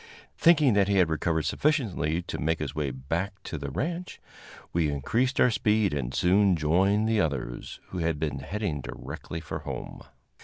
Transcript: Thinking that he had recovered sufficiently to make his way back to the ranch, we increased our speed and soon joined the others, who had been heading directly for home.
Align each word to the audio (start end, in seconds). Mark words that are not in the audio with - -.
Thinking 0.35 0.73
that 0.73 0.87
he 0.87 0.97
had 0.97 1.11
recovered 1.11 1.43
sufficiently 1.43 2.23
to 2.23 2.39
make 2.39 2.57
his 2.57 2.73
way 2.73 2.89
back 2.89 3.33
to 3.43 3.55
the 3.59 3.69
ranch, 3.69 4.19
we 4.73 4.89
increased 4.89 5.39
our 5.39 5.51
speed 5.51 5.93
and 5.93 6.11
soon 6.11 6.55
joined 6.55 7.07
the 7.07 7.21
others, 7.21 7.79
who 7.89 7.99
had 7.99 8.17
been 8.17 8.39
heading 8.39 8.81
directly 8.81 9.39
for 9.41 9.59
home. 9.59 10.01